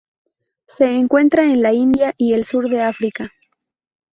[0.65, 3.31] Se encuentra en la India y el sur de África.